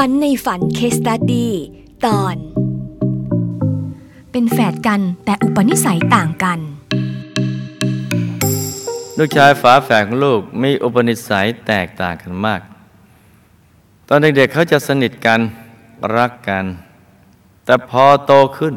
[0.00, 1.52] ฝันในฝันเคสตัดดี้
[2.06, 2.36] ตอน
[4.32, 6.58] เป็นแฝดกันแต่อุปนิสัยต่างกัน
[9.18, 12.60] ลูกชายฝาแฝดของลูกมีอุปนิสัยแตกต่างกันมาก
[14.08, 15.40] ตอนเด็กๆเขาจะสนิทกัน
[16.16, 16.64] รักกัน
[17.64, 18.74] แต่พอโตขึ้น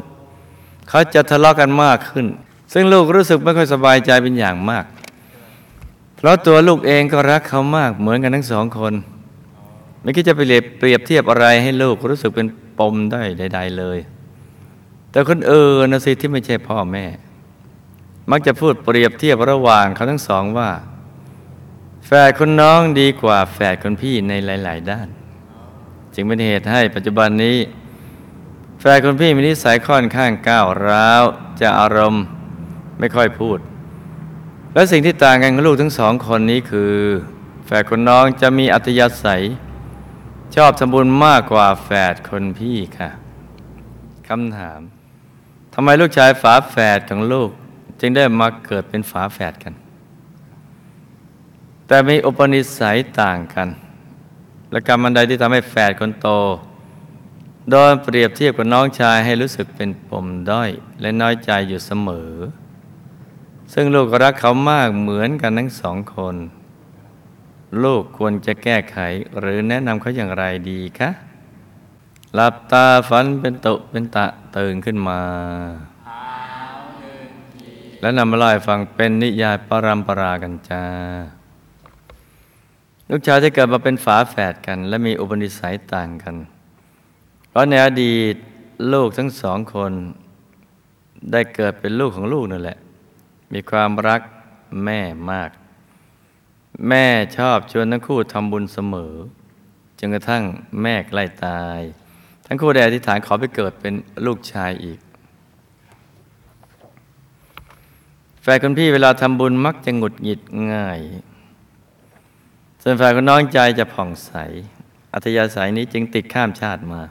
[0.88, 2.26] เขาจะทะเลาะกันมากขึ้น
[2.72, 4.84] ซึ่งลูกรู้สึกไม่ค่อยสบายใจเป็นอย่างมาก
[6.16, 8.94] เพราะตัวลูกเองก็รักเขามากเหมือนกันทั้งสองคน
[10.08, 10.42] ไม่คิดจะไป
[10.78, 12.46] เปรียบเทียบอะไรให้ลูกรู้สึกเป็น
[12.78, 13.98] ปมได้ใด ๆ เลย
[15.10, 17.06] แต่คนเอื่นนะสิที่ไม่ใช่พ่อแม่
[18.30, 20.70] มักจะพูดเปรียบเทียบระหว่างเขาทั้งสองว่า
[22.06, 25.08] แฝดคนน้องดีกว่าแฝดคนพี่ในหลาย ๆ ด้าน
[26.14, 27.58] จึงเป็นเหตุให้ปัจจุบันนี้
[28.80, 31.22] แฝดคนพี่มีนิสัยค่อนข้างก้าวร้าว
[31.60, 32.24] จะอารมณ์
[32.98, 33.58] ไม่ค่อยพูด
[34.74, 36.94] และสิ่งที่ต่างกันของลูกทั้งสองคนนี้คือ
[37.66, 39.44] แฝดคนน้องจะมีอัธยาศัย
[40.56, 43.10] ชอบทำบุญมากกว่าแฝดคนพี่ค่ะ
[44.28, 44.80] คำถาม
[45.74, 47.50] ทำไมลูกชายฝาแฝดของลูก
[48.00, 49.74] จึงได้มาเกิดเป็นฝาแฝดกัน
[51.86, 53.68] แต่มีอุปนิสัยต่างกัน
[54.70, 56.28] และกรรมอันใดที่ทำให้แฝดคนโต
[57.70, 62.32] โดนเปรียบเทียบกับน้องชายให้รู้สึกเป็นปมด้อย และน้อยใจอยู่เสมอ
[63.72, 66.36] ซึ่งลูกก็รักเขามากเหมือนกันทั้งสองคน
[67.82, 68.98] ลูกควรจะแก้ไข
[69.38, 71.10] หรือแนะนำเขาอย่างไรดีคะ
[72.34, 75.20] หลับตาฝันเป็นตุเป็นตะตื่นขึ้นมา
[78.00, 80.84] แล้วนำมาเล่าให้ฟังเป็นนิยายปรัมปรากันจ้า
[83.10, 86.36] ลูกชายที่เกิดมาเป็นฝาแฝดกัน และมีอุปนิสัยต่างกัน
[87.48, 88.34] เพราะในอดีต
[88.92, 89.92] ลูกทั้งสองคน
[91.32, 92.78] ได้เกิดเป็นลูกของลูกนั่นแหละ
[93.52, 94.20] มีความรัก
[94.84, 95.50] แม่มาก
[96.86, 99.14] แม่ชอบชวนทั้งคู่ทำบุญเสมอ
[99.98, 100.42] จนกระทั่ง
[100.82, 101.80] แม่ใกล้ตาย
[102.46, 103.94] ทั้งคู่ได้อธิษฐานขอไปเกิดเป็น
[104.26, 104.98] ลูกชายอีก
[108.42, 110.40] แฟนคนพี่เวลาทำบุญมักจะหงุดหงิด
[110.72, 111.00] ง่าย
[112.82, 114.32] ส่วนแฟนคนน้องใจจะผ่องใส
[115.12, 117.02] อัธยาศัยนี้จึงติดข้ามชาติมา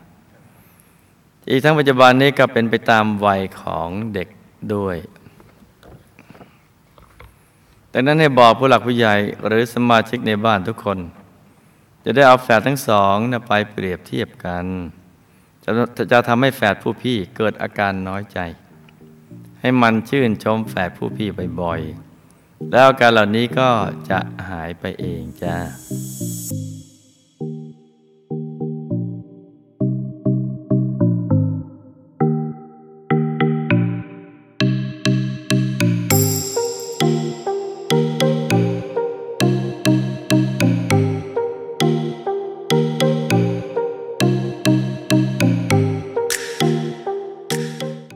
[1.49, 4.27] อีกทั้งปัจจุบันนี้ก็เป็นไปตามวัยของเด็ก
[4.75, 4.97] ด้วย
[7.99, 9.15] ดังนั้นให้บอกผู้หลักผู้ใหญ่
[9.47, 10.99] หรือสมาชิกในบ้านทุกคน
[12.03, 14.65] จะได้เอาแฝดทั้งสองนะไปเปรียบเทียบกัน
[15.63, 15.71] จะ
[16.11, 18.39] จะทำให้แฝดผู้พี่เกิดอาการน้อยใจ
[19.61, 21.29] ให้มันชื่นชมแฝดผู้พี่
[21.61, 23.69] บ่อยๆแล้วอาการเหล่านี้ก็
[24.09, 24.19] จะ
[24.49, 25.55] หายไปเองจ้า